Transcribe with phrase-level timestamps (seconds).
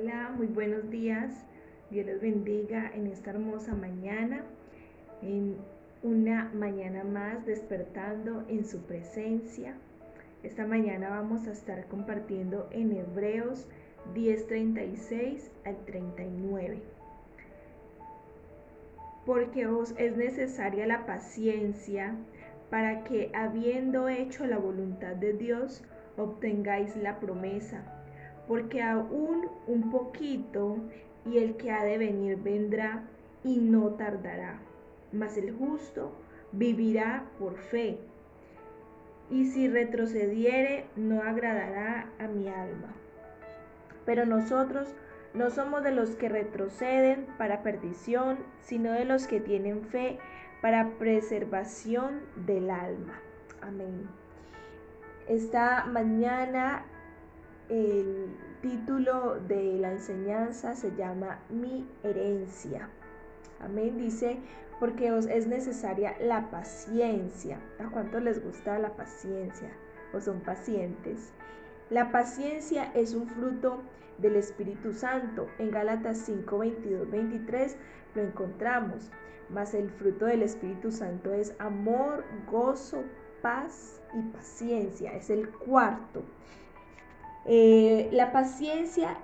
[0.00, 1.32] Hola, muy buenos días.
[1.90, 4.42] Dios les bendiga en esta hermosa mañana,
[5.22, 5.56] en
[6.04, 9.74] una mañana más despertando en su presencia.
[10.44, 13.66] Esta mañana vamos a estar compartiendo en Hebreos
[14.14, 16.80] 10:36 al 39.
[19.26, 22.14] Porque os es necesaria la paciencia
[22.70, 25.82] para que, habiendo hecho la voluntad de Dios,
[26.16, 27.82] obtengáis la promesa.
[28.48, 30.78] Porque aún un poquito
[31.24, 33.04] y el que ha de venir vendrá
[33.44, 34.58] y no tardará.
[35.12, 36.12] Mas el justo
[36.52, 37.98] vivirá por fe.
[39.30, 42.94] Y si retrocediere, no agradará a mi alma.
[44.06, 44.94] Pero nosotros
[45.34, 50.18] no somos de los que retroceden para perdición, sino de los que tienen fe
[50.62, 53.20] para preservación del alma.
[53.60, 54.08] Amén.
[55.28, 56.86] Esta mañana
[57.68, 58.28] el
[58.62, 62.88] título de la enseñanza se llama Mi herencia.
[63.60, 63.98] Amén.
[63.98, 64.38] Dice,
[64.80, 67.58] porque os es necesaria la paciencia.
[67.78, 69.70] ¿A cuánto les gusta la paciencia?
[70.12, 71.32] ¿O son pacientes?
[71.90, 73.82] La paciencia es un fruto
[74.18, 75.48] del Espíritu Santo.
[75.58, 77.76] En Gálatas 5, 22, 23
[78.14, 79.10] lo encontramos.
[79.48, 83.02] Mas el fruto del Espíritu Santo es amor, gozo,
[83.40, 85.12] paz y paciencia.
[85.12, 86.22] Es el cuarto.
[87.46, 89.16] Eh, la paciencia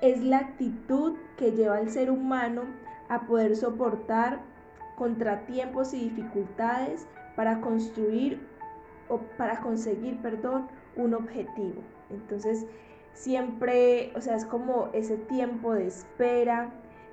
[0.00, 2.62] es la actitud que lleva al ser humano
[3.08, 4.40] a poder soportar
[4.96, 8.40] contratiempos y dificultades para construir
[9.08, 11.82] o para conseguir, perdón, un objetivo.
[12.10, 12.66] Entonces,
[13.12, 16.70] siempre, o sea, es como ese tiempo de espera,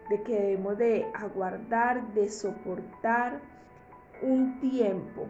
[0.09, 3.39] de que debemos de aguardar, de soportar
[4.21, 5.27] un tiempo,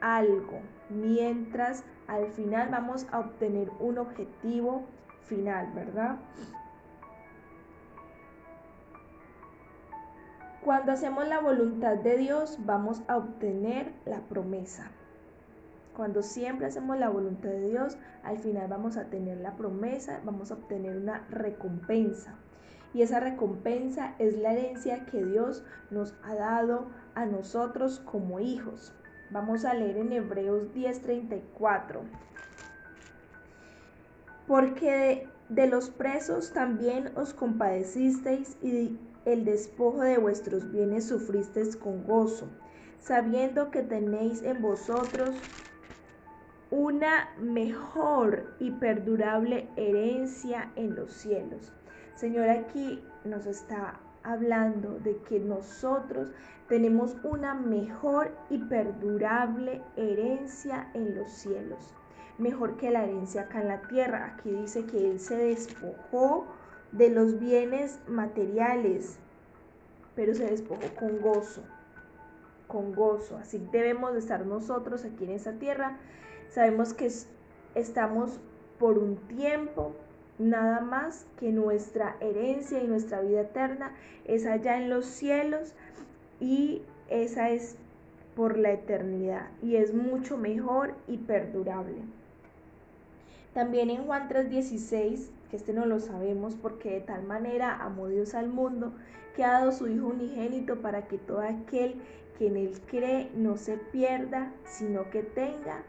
[0.00, 0.60] algo,
[0.90, 4.84] mientras al final vamos a obtener un objetivo
[5.22, 6.16] final, ¿verdad?
[10.62, 14.90] Cuando hacemos la voluntad de Dios, vamos a obtener la promesa.
[15.96, 20.50] Cuando siempre hacemos la voluntad de Dios, al final vamos a tener la promesa, vamos
[20.50, 22.34] a obtener una recompensa.
[22.92, 28.92] Y esa recompensa es la herencia que Dios nos ha dado a nosotros como hijos.
[29.30, 32.00] Vamos a leer en Hebreos 10:34.
[34.46, 42.04] Porque de, los presos también os compadecisteis y el despojo de vuestros bienes sufristeis con
[42.04, 42.48] gozo,
[43.00, 45.30] sabiendo que tenéis en vosotros
[46.70, 51.72] una mejor y perdurable herencia en los cielos.
[52.14, 56.30] Señor, aquí nos está hablando de que nosotros
[56.68, 61.94] tenemos una mejor y perdurable herencia en los cielos,
[62.38, 64.34] mejor que la herencia acá en la tierra.
[64.34, 66.46] Aquí dice que Él se despojó
[66.92, 69.18] de los bienes materiales,
[70.14, 71.62] pero se despojó con gozo,
[72.66, 73.36] con gozo.
[73.36, 75.98] Así debemos de estar nosotros aquí en esta tierra.
[76.48, 77.10] Sabemos que
[77.74, 78.40] estamos
[78.78, 79.94] por un tiempo,
[80.38, 83.92] nada más que nuestra herencia y nuestra vida eterna
[84.24, 85.74] es allá en los cielos
[86.40, 87.76] y esa es
[88.34, 92.02] por la eternidad y es mucho mejor y perdurable.
[93.54, 98.34] También en Juan 3:16, que este no lo sabemos porque de tal manera amó Dios
[98.34, 98.92] al mundo
[99.34, 101.94] que ha dado su Hijo unigénito para que todo aquel
[102.38, 105.82] que en él cree no se pierda, sino que tenga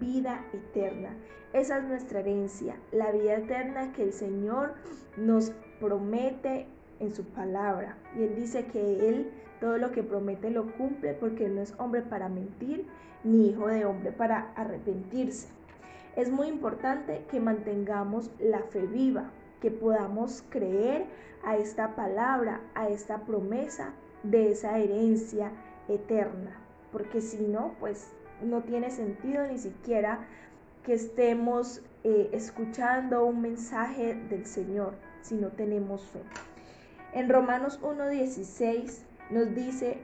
[0.00, 1.10] vida eterna.
[1.52, 4.74] Esa es nuestra herencia, la vida eterna que el Señor
[5.16, 6.66] nos promete
[7.00, 7.96] en su palabra.
[8.16, 12.02] Y Él dice que Él todo lo que promete lo cumple porque no es hombre
[12.02, 12.86] para mentir,
[13.24, 15.48] ni hijo de hombre para arrepentirse.
[16.16, 21.06] Es muy importante que mantengamos la fe viva, que podamos creer
[21.44, 25.52] a esta palabra, a esta promesa de esa herencia
[25.88, 26.56] eterna.
[26.92, 28.12] Porque si no, pues
[28.42, 30.20] no tiene sentido ni siquiera
[30.84, 36.20] que estemos eh, escuchando un mensaje del Señor si no tenemos fe.
[37.12, 39.98] En Romanos 1.16 nos dice,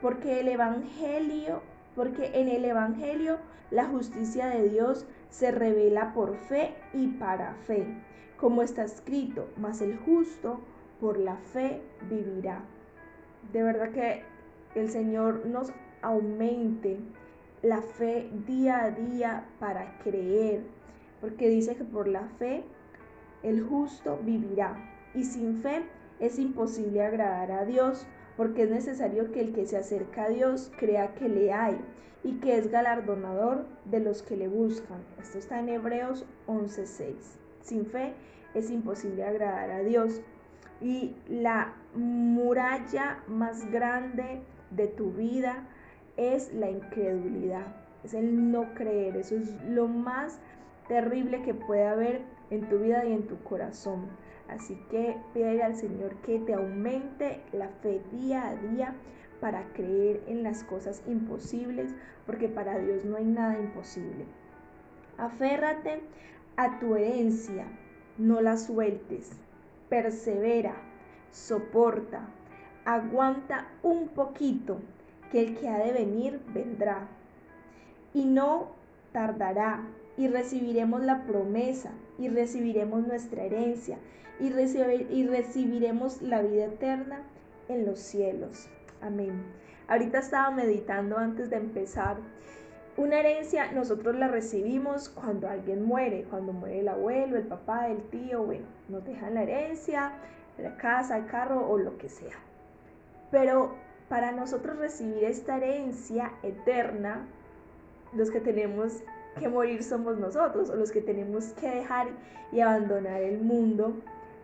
[0.00, 1.62] porque el Evangelio,
[1.94, 3.38] porque en el Evangelio
[3.70, 7.86] la justicia de Dios se revela por fe y para fe,
[8.38, 10.60] como está escrito, mas el justo
[11.00, 12.62] por la fe vivirá.
[13.52, 14.22] De verdad que
[14.74, 15.72] el Señor nos
[16.02, 16.98] aumente
[17.66, 20.62] la fe día a día para creer,
[21.20, 22.62] porque dice que por la fe
[23.42, 24.76] el justo vivirá
[25.14, 25.82] y sin fe
[26.20, 30.70] es imposible agradar a Dios, porque es necesario que el que se acerca a Dios
[30.78, 31.76] crea que le hay
[32.22, 34.98] y que es galardonador de los que le buscan.
[35.20, 37.14] Esto está en Hebreos 11:6.
[37.62, 38.14] Sin fe
[38.54, 40.22] es imposible agradar a Dios.
[40.80, 45.66] Y la muralla más grande de tu vida
[46.16, 47.66] es la incredulidad,
[48.04, 49.16] es el no creer.
[49.16, 50.38] Eso es lo más
[50.88, 54.06] terrible que puede haber en tu vida y en tu corazón.
[54.48, 58.94] Así que pide al Señor que te aumente la fe día a día
[59.40, 61.94] para creer en las cosas imposibles,
[62.26, 64.24] porque para Dios no hay nada imposible.
[65.18, 66.00] Aférrate
[66.56, 67.66] a tu herencia,
[68.18, 69.32] no la sueltes.
[69.88, 70.74] Persevera,
[71.30, 72.28] soporta,
[72.84, 74.78] aguanta un poquito,
[75.30, 77.08] que el que ha de venir vendrá.
[78.14, 78.68] Y no
[79.12, 79.86] tardará,
[80.16, 83.98] y recibiremos la promesa, y recibiremos nuestra herencia,
[84.40, 87.22] y, y recibiremos la vida eterna
[87.68, 88.68] en los cielos.
[89.00, 89.42] Amén.
[89.88, 92.16] Ahorita estaba meditando antes de empezar.
[92.96, 98.02] Una herencia nosotros la recibimos cuando alguien muere, cuando muere el abuelo, el papá, el
[98.08, 100.12] tío, bueno, nos dejan la herencia,
[100.58, 102.36] la casa, el carro o lo que sea.
[103.30, 103.74] Pero
[104.08, 107.26] para nosotros recibir esta herencia eterna,
[108.12, 109.02] los que tenemos
[109.38, 112.08] que morir somos nosotros, o los que tenemos que dejar
[112.52, 113.94] y abandonar el mundo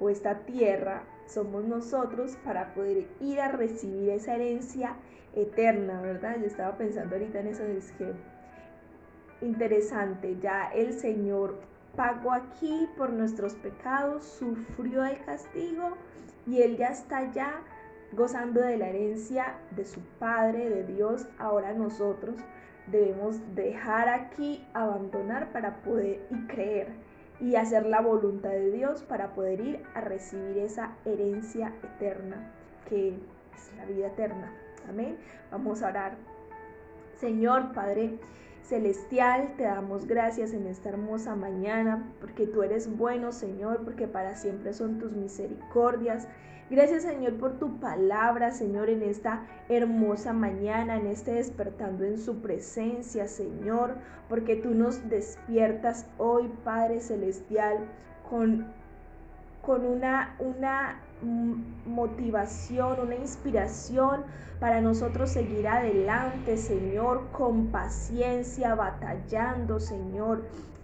[0.01, 4.97] o esta tierra somos nosotros para poder ir a recibir esa herencia
[5.35, 6.37] eterna, ¿verdad?
[6.41, 8.13] Yo estaba pensando ahorita en eso, es que
[9.41, 11.57] interesante, ya el Señor
[11.97, 15.97] pagó aquí por nuestros pecados, sufrió el castigo
[16.47, 17.63] y Él ya está ya
[18.13, 22.37] gozando de la herencia de su Padre, de Dios, ahora nosotros
[22.87, 26.89] debemos dejar aquí, abandonar para poder y creer
[27.41, 32.53] y hacer la voluntad de Dios para poder ir a recibir esa herencia eterna
[32.89, 34.53] que es la vida eterna.
[34.89, 35.17] Amén.
[35.51, 36.17] Vamos a orar.
[37.19, 38.19] Señor Padre
[38.63, 44.37] Celestial, te damos gracias en esta hermosa mañana, porque tú eres bueno, Señor, porque para
[44.37, 46.29] siempre son tus misericordias.
[46.71, 52.41] Gracias Señor por tu palabra, Señor, en esta hermosa mañana, en este despertando en su
[52.41, 53.97] presencia, Señor,
[54.29, 57.79] porque tú nos despiertas hoy, Padre Celestial,
[58.31, 58.73] con,
[59.63, 61.01] con una, una
[61.87, 64.23] motivación, una inspiración
[64.61, 70.43] para nosotros seguir adelante, Señor, con paciencia, batallando, Señor.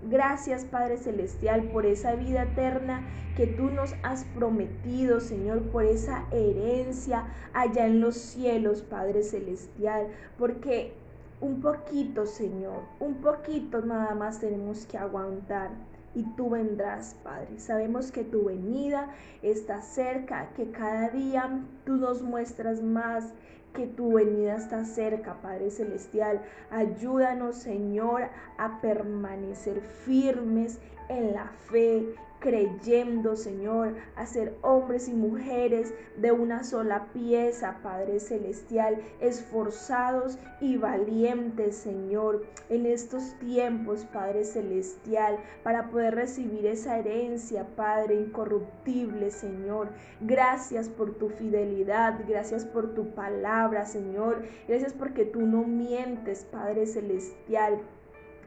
[0.09, 3.03] Gracias, Padre Celestial, por esa vida eterna
[3.37, 10.07] que tú nos has prometido, Señor, por esa herencia allá en los cielos, Padre Celestial,
[10.39, 10.95] porque
[11.41, 15.71] un poquito, Señor, un poquito nada más tenemos que aguantar
[16.15, 17.59] y tú vendrás, Padre.
[17.59, 19.11] Sabemos que tu venida
[19.43, 23.33] está cerca, que cada día tú nos muestras más
[23.75, 26.43] que tu venida está cerca, Padre Celestial.
[26.71, 35.93] Ayúdanos, Señor, a permanecer firmes en la fe, creyendo, Señor, a ser hombres y mujeres
[36.17, 45.39] de una sola pieza, Padre Celestial, esforzados y valientes, Señor, en estos tiempos, Padre Celestial,
[45.63, 49.89] para poder recibir esa herencia, Padre incorruptible, Señor.
[50.21, 54.43] Gracias por tu fidelidad, gracias por tu palabra, Señor.
[54.67, 57.81] Gracias porque tú no mientes, Padre Celestial.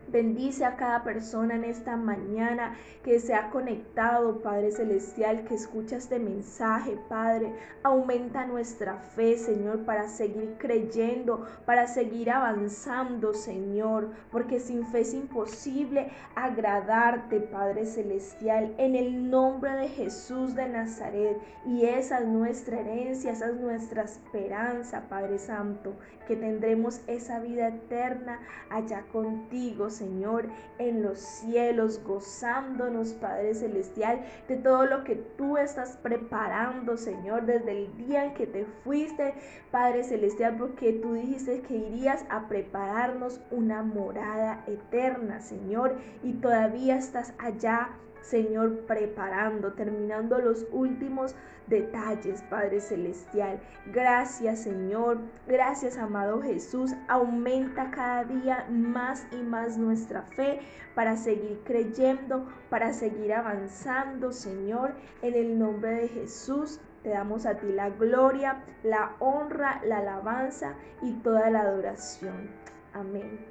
[0.08, 5.96] Bendice a cada persona en esta mañana que se ha conectado, Padre Celestial, que escucha
[5.96, 7.54] este mensaje, Padre.
[7.84, 15.14] Aumenta nuestra fe, Señor, para seguir creyendo, para seguir avanzando, Señor, porque sin fe es
[15.14, 21.38] imposible agradarte, Padre Celestial, en el nombre de Jesús de Nazaret.
[21.66, 25.94] Y esa es nuestra herencia, esa es nuestra esperanza, Padre Santo,
[26.28, 28.40] que tendremos esa vida eterna
[28.70, 30.48] allá contigo, Señor,
[30.80, 37.72] en los cielos, gozándonos, Padre Celestial, de todo lo que tú estás preparando, Señor, desde
[37.72, 39.34] el día en que te fuiste,
[39.70, 46.98] Padre Celestial, porque tú dijiste que irías a prepararnos una morada eterna, Señor, y todavía
[46.98, 47.90] estás allá
[48.22, 51.36] Señor, preparando, terminando los últimos
[51.68, 53.60] detalles, Padre Celestial.
[53.88, 55.20] Gracias, Señor.
[55.48, 56.94] Gracias, amado Jesús.
[57.08, 60.60] Aumenta cada día más y más nuestra fe
[60.96, 64.94] para seguir creyendo, para seguir avanzando, Señor.
[65.22, 66.80] En el nombre de Jesús.
[67.04, 72.52] Te damos a ti la gloria, la honra, la alabanza y toda la adoración.
[72.94, 73.51] Amén.